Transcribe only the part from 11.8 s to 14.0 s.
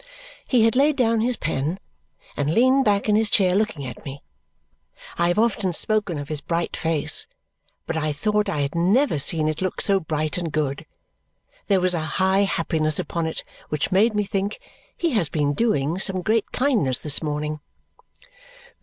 a high happiness upon it which